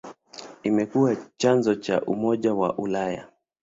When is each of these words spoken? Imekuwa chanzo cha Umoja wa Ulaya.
Imekuwa 0.63 1.15
chanzo 1.39 1.75
cha 1.75 2.01
Umoja 2.01 2.53
wa 2.53 2.77
Ulaya. 2.77 3.27